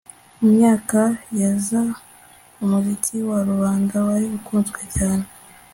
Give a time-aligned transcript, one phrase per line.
[0.39, 0.99] Mu myaka
[1.39, 1.83] ya za
[2.63, 5.25] umuziki wa rubanda wari ukunzwe cyane